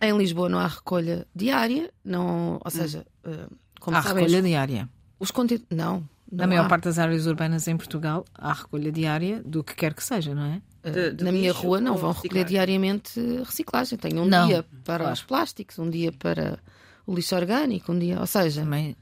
[0.00, 3.46] Em Lisboa não há recolha diária, não, ou seja, eh,
[3.80, 4.88] como Há sabem, recolha diária.
[5.18, 5.66] os contentores.
[5.76, 6.08] Não.
[6.30, 6.68] Na não maior há.
[6.68, 10.44] parte das áreas urbanas em Portugal há recolha diária do que quer que seja, não
[10.44, 10.62] é?
[10.88, 12.22] De- de na minha rua não vão reciclar?
[12.22, 13.98] recolher diariamente reciclagem.
[13.98, 15.12] Tenho um Não, dia para claro.
[15.14, 16.58] os plásticos, um dia para
[17.06, 18.96] o lixo orgânico, um dia, ou seja, Também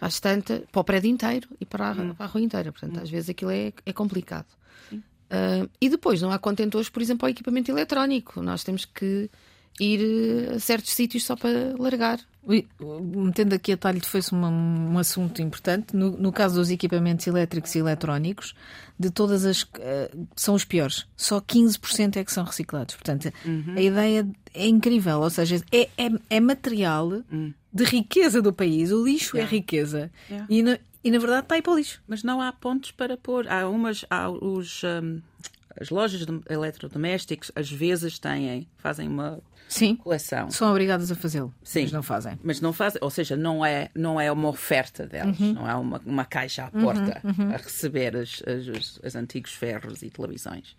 [0.00, 2.14] às tantas, para o prédio inteiro e para a, Hum.
[2.14, 2.70] para a rua inteira.
[2.72, 4.46] Portanto, às vezes aquilo é, é complicado.
[5.30, 8.40] Ah, e depois não há contentores, por exemplo, ao equipamento eletrónico.
[8.42, 9.28] Nós temos que
[9.80, 12.20] ir a certos sítios só para largar.
[13.24, 15.96] Metendo aqui a talho de foi um, um assunto importante.
[15.96, 18.54] No, no, caso dos equipamentos elétricos e eletrónicos,
[18.98, 19.62] de todas as.
[19.62, 21.06] Uh, são os piores.
[21.16, 22.94] Só 15% é que são reciclados.
[22.94, 23.74] Portanto, uhum.
[23.76, 25.20] a ideia é incrível.
[25.20, 27.52] Ou seja, é, é, é material uhum.
[27.72, 28.92] de riqueza do país.
[28.92, 29.52] O lixo é yeah.
[29.52, 30.10] é riqueza.
[30.30, 30.46] Yeah.
[30.48, 32.00] E, na, e na verdade está aí para o lixo.
[32.06, 33.48] Mas não há pontos para pôr.
[33.48, 34.04] Há umas.
[34.08, 34.82] Há os.
[34.84, 35.20] Um,
[35.80, 39.96] as lojas de eletrodomésticos às vezes têm, fazem uma Sim.
[39.96, 40.50] coleção.
[40.50, 42.38] São obrigadas a fazê-lo, mas não fazem.
[42.42, 45.52] Mas não fazem, ou seja, não é, não é uma oferta delas, uhum.
[45.54, 47.54] não é uma, uma caixa à porta uhum, uhum.
[47.54, 48.42] a receber os,
[49.02, 50.76] os, antigos ferros e televisões.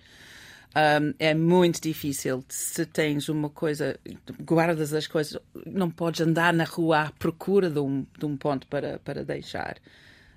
[0.75, 3.99] Um, é muito difícil se tens uma coisa,
[4.41, 8.67] guardas as coisas, não podes andar na rua à procura de um, de um ponto
[8.67, 9.77] para, para deixar.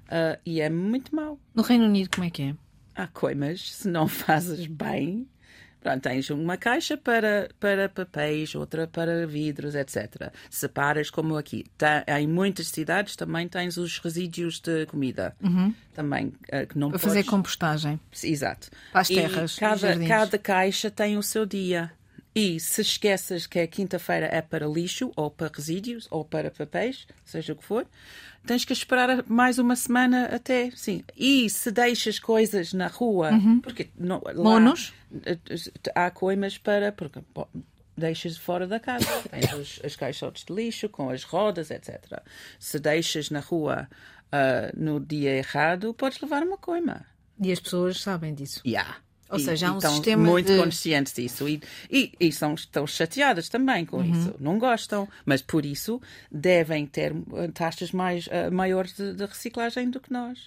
[0.07, 1.39] Uh, e é muito mau.
[1.55, 2.55] No Reino Unido, como é que é?
[2.95, 5.27] Há coimas, se não fazes bem,
[5.81, 10.31] Pronto, tens uma caixa para, para papéis, outra para vidros, etc.
[10.51, 11.65] Separas como aqui.
[11.79, 15.35] Tá, em muitas cidades também tens os resíduos de comida.
[15.43, 15.75] Uhum.
[15.95, 17.17] Também uh, que não para podes...
[17.17, 17.99] fazer compostagem.
[18.23, 18.69] Exato.
[18.93, 19.57] Para as terras.
[19.57, 21.91] E cada, cada caixa tem o seu dia.
[22.35, 27.07] E se esqueces que a quinta-feira é para lixo, ou para resíduos, ou para papéis,
[27.25, 27.87] seja o que for,
[28.47, 31.03] tens que esperar mais uma semana até, sim.
[31.17, 33.61] E se deixas coisas na rua, uhum.
[33.61, 34.93] porque não, lá, Monos?
[35.95, 36.93] há coimas para.
[36.93, 37.49] Porque, bom,
[37.97, 39.07] deixas fora da casa.
[39.31, 42.23] Tens os, as caixotes de lixo com as rodas, etc.
[42.59, 43.89] Se deixas na rua
[44.33, 47.05] uh, no dia errado, podes levar uma coima.
[47.43, 48.61] E as pessoas sabem disso.
[48.67, 48.99] Yeah.
[49.31, 50.59] Ou e, seja, há um estão sistema muito de...
[50.59, 54.11] conscientes disso e, e, e, são, estão chateadas também com uhum.
[54.11, 54.35] isso.
[54.41, 59.89] Não gostam, mas por isso devem ter eh, taxas mais, uh, maiores de, de, reciclagem
[59.89, 60.39] do que nós.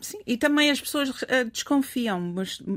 [0.00, 1.14] Sim, e também as pessoas uh,
[1.52, 2.20] desconfiam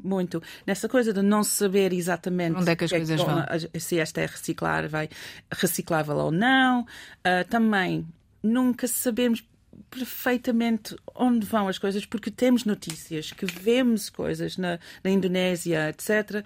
[0.04, 3.46] muito nessa coisa de não saber exatamente onde é que as é coisas vão.
[3.80, 5.10] Se esta é reciclar, vai
[5.52, 6.82] reciclável ou não.
[6.82, 8.08] Uh, também
[8.42, 9.44] nunca sabemos
[9.90, 16.46] perfeitamente onde vão as coisas, porque temos notícias, que vemos coisas na, na Indonésia, etc.,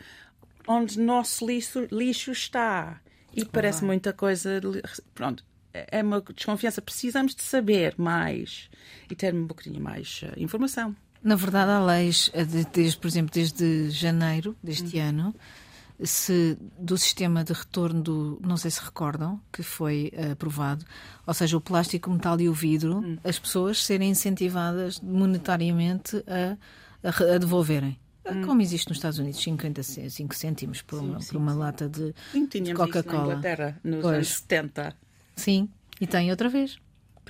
[0.67, 3.01] onde nosso lixo, lixo está.
[3.33, 4.61] E parece muita coisa.
[5.15, 6.81] Pronto, é, é uma desconfiança.
[6.81, 8.69] Precisamos de saber mais
[9.09, 10.95] e ter um bocadinho mais uh, informação.
[11.23, 15.07] Na verdade, há leis, eh, desde, por exemplo, desde janeiro deste uhum.
[15.07, 15.35] ano,
[16.03, 20.85] se do sistema de retorno do, não sei se recordam, que foi uh, aprovado,
[21.25, 23.17] ou seja, o plástico, o metal e o vidro, hum.
[23.23, 26.57] as pessoas serem incentivadas monetariamente a,
[27.07, 27.97] a, a devolverem.
[28.25, 28.45] Hum.
[28.45, 32.13] Como existe nos Estados Unidos, 55 cêntimos por uma, sim, sim, por uma lata de,
[32.61, 33.33] de Coca-Cola.
[33.33, 34.15] Inglaterra, nos pois.
[34.15, 34.95] anos 70.
[35.35, 36.77] Sim, e tem outra vez.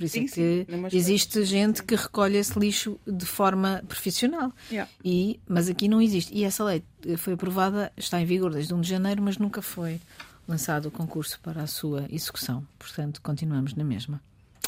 [0.01, 4.51] Por isso sim, é que existe gente que recolhe esse lixo de forma profissional.
[4.71, 4.91] Yeah.
[5.05, 6.33] E, mas aqui não existe.
[6.33, 6.83] E essa lei
[7.17, 10.01] foi aprovada, está em vigor desde 1 de janeiro, mas nunca foi
[10.47, 12.65] lançado o concurso para a sua execução.
[12.79, 14.19] Portanto, continuamos na mesma.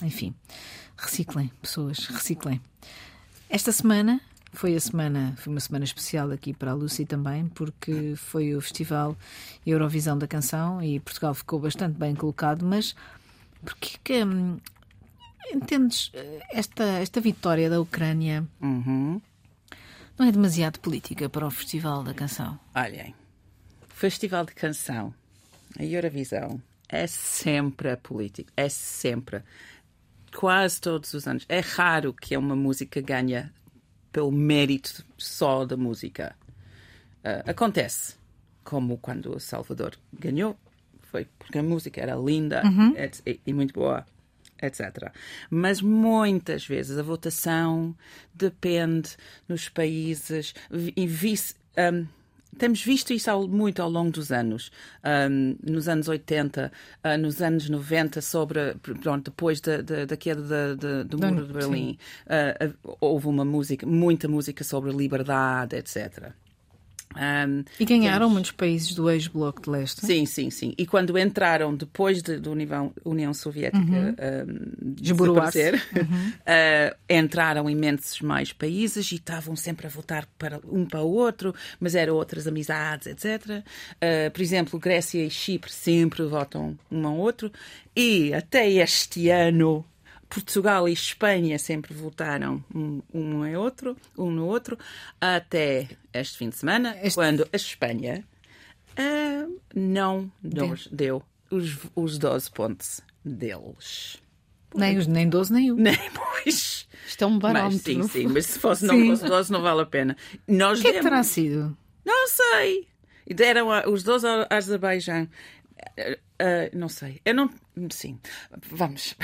[0.03, 0.35] Enfim,
[0.95, 2.61] reciclem, pessoas, reciclem.
[3.49, 8.13] Esta semana foi a semana, foi uma semana especial aqui para a Lucy também, porque
[8.15, 9.17] foi o Festival
[9.65, 12.95] Eurovisão da Canção e Portugal ficou bastante bem colocado, mas
[13.63, 14.57] porque que hum,
[15.51, 19.21] entendes eh, esta, esta vitória da Ucrânia uhum.
[20.17, 22.59] não é demasiado política para o Festival da Canção?
[22.75, 23.13] Olhem,
[23.89, 25.13] Festival de Canção,
[25.77, 29.41] a Eurovisão, é sempre a política, é sempre.
[30.35, 31.45] Quase todos os anos.
[31.47, 33.53] É raro que uma música ganha
[34.11, 36.35] pelo mérito só da música.
[37.23, 38.15] Uh, acontece,
[38.63, 40.57] como quando o Salvador ganhou,
[41.01, 42.93] foi porque a música era linda uhum.
[43.25, 44.05] e, e muito boa
[44.65, 45.11] etc.
[45.49, 47.95] Mas muitas vezes a votação
[48.33, 49.15] depende
[49.47, 50.53] nos países
[50.95, 51.55] e vice.
[51.77, 52.07] Um,
[52.57, 54.71] temos visto isso ao, muito ao longo dos anos.
[55.03, 56.71] Um, nos anos 80,
[57.03, 61.53] uh, nos anos 90, sobre, pronto, depois da, da, da queda da, do Muro de
[61.53, 61.97] Berlim,
[62.27, 66.31] uh, houve uma música, muita música sobre liberdade, etc.
[67.15, 68.33] Um, e ganharam temos...
[68.33, 70.05] muitos países do ex-bloco de leste.
[70.05, 70.73] Sim, sim, sim.
[70.77, 74.09] E quando entraram depois da de, União, União Soviética uhum.
[74.09, 76.29] um, desaparecer, uhum.
[76.29, 81.53] uh, entraram imensos mais países e estavam sempre a votar para um para o outro,
[81.79, 83.45] mas eram outras amizades, etc.
[83.47, 83.63] Uh,
[84.01, 87.51] ah, por exemplo, Grécia e Chipre sempre votam um ao outro.
[87.95, 89.85] E até este ano
[90.33, 94.77] Portugal e Espanha sempre votaram um, um em outro, um no outro,
[95.21, 97.13] até este fim de semana, este...
[97.13, 98.23] quando a Espanha
[98.97, 104.17] uh, não nos deu os, os 12 pontos deles.
[104.75, 105.75] Nem, os, nem 12, nem 1.
[105.75, 106.87] Nem, pois.
[107.07, 107.97] Isto é um barómetro.
[107.97, 110.17] Mas, sim, sim, mas se fosse, não fosse 12, não vale a pena.
[110.47, 111.77] Nós o que é que terá sido?
[112.03, 112.87] Não sei.
[113.27, 115.27] Deram os 12 ao Azerbaijão.
[116.43, 117.21] Uh, não sei.
[117.23, 117.49] Eu não.
[117.89, 118.19] Sim.
[118.69, 119.15] Vamos.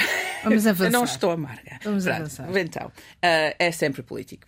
[0.43, 0.85] Vamos avançar.
[0.87, 1.79] Eu não estou amarga.
[1.83, 2.15] Vamos Pronto.
[2.17, 2.57] avançar.
[2.57, 4.47] Então, uh, é sempre político.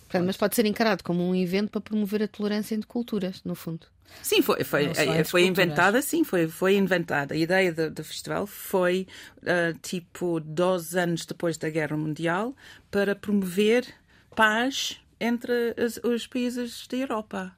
[0.00, 3.54] Portanto, mas pode ser encarado como um evento para promover a tolerância entre culturas, no
[3.54, 3.86] fundo.
[4.22, 7.34] Sim, foi, foi, eh, entre foi inventada, sim, foi, foi inventada.
[7.34, 9.06] A ideia do, do festival foi
[9.42, 12.56] uh, tipo 12 anos depois da Guerra Mundial
[12.90, 13.86] para promover
[14.34, 17.54] paz entre as- os países da Europa.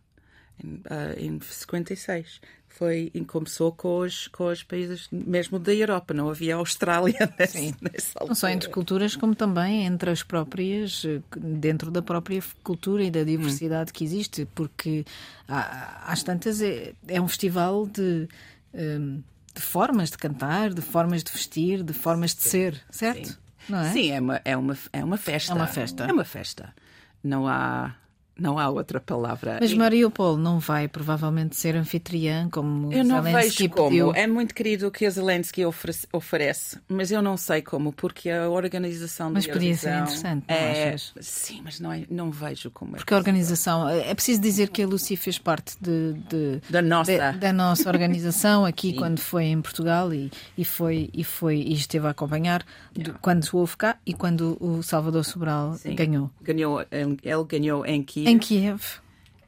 [0.62, 2.40] Em, uh, em 56.
[2.70, 8.18] Foi, começou com os, com os países mesmo da Europa, não havia Austrália nesse, nessa
[8.20, 8.52] Não só altura.
[8.52, 13.92] entre culturas, como também entre as próprias, eh, dentro da própria cultura e da diversidade
[13.92, 15.04] que existe, porque
[15.46, 18.26] há, às tantas é, é um festival de,
[18.72, 19.22] hum,
[19.54, 23.38] de formas de cantar, de formas de vestir, de formas de ser, certo?
[23.68, 23.92] Não é?
[23.92, 25.52] Sim, é uma, é, uma, é uma festa.
[25.52, 26.04] É uma festa.
[26.04, 26.74] É uma festa.
[27.22, 27.94] Não há,
[28.40, 29.58] não há outra palavra.
[29.60, 33.88] Mas Mariupol não vai provavelmente ser anfitriã, como Eu não Zelensky vejo como.
[33.90, 34.14] pediu.
[34.14, 38.30] É muito querido o que a Zelensky oferece, oferece, mas eu não sei como, porque
[38.30, 40.88] a organização Mas podia ser interessante, não é...
[40.94, 41.12] achas?
[41.20, 42.98] Sim, mas não, é, não vejo como é.
[42.98, 43.88] Porque a organização.
[43.88, 47.32] É preciso dizer que a Lucy fez parte de, de- Da nossa.
[47.32, 51.72] de- da nossa organização aqui quando foi em Portugal e, e foi e foi e
[51.74, 52.64] esteve a acompanhar
[52.94, 55.94] do- quando houve cá e quando o Salvador Sobral Sim.
[55.94, 58.82] ganhou Ganhou, ele ele ganhou em Kiev em Kiev.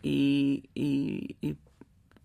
[0.04, 1.56] e, e- e,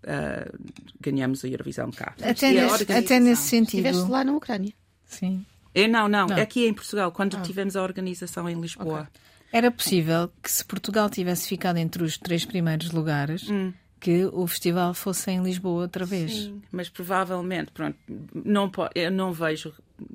[0.08, 0.52] ah,
[1.00, 2.14] ganhamos a Eurovisão cá.
[2.22, 3.86] Até nesse, até nesse sentido.
[3.86, 4.74] Estiveste lá na Ucrânia.
[5.06, 5.46] Sim.
[5.76, 6.38] Eu, não, não, Não.
[6.38, 6.42] Ah.
[6.42, 9.08] aqui em Portugal, quando tivemos a organização em Lisboa.
[9.54, 13.72] Era possível que se Portugal tivesse ficado entre os três primeiros lugares, Hum.
[14.00, 16.32] que o festival fosse em Lisboa outra vez.
[16.34, 17.98] Sim, mas provavelmente, pronto,
[18.34, 19.72] não, eu não vejo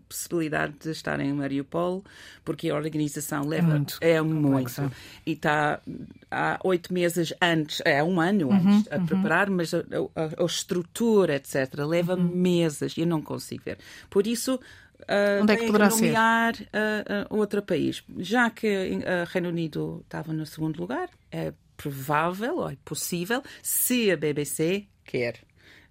[0.09, 2.05] possibilidade de estar em Mariupol,
[2.45, 4.91] porque a organização leva muito é muito.
[5.27, 5.81] E está
[6.31, 10.47] há oito meses antes, é um ano Uhum, antes a preparar, mas a, a- a
[10.47, 12.23] estrutura, etc., leva Uhum.
[12.29, 13.79] meses e eu não consigo ver.
[14.11, 14.59] Por isso.
[15.09, 16.07] ah, Onde é que poderá ser?
[16.07, 18.03] nomear ah, ah, outro país.
[18.19, 24.11] Já que o Reino Unido estava no segundo lugar, é provável ou é possível, se
[24.13, 25.41] a BBC quer.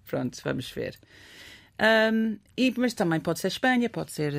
[0.06, 0.98] Pronto, vamos ver.
[1.78, 4.32] Ahm, e, mas também pode ser Espanha, pode ser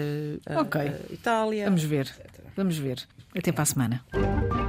[0.46, 0.80] ah, Ok.
[0.82, 1.66] ah, Itália.
[1.66, 2.10] Vamos ver.
[2.56, 3.04] Vamos ver.
[3.36, 4.63] Até para a semana.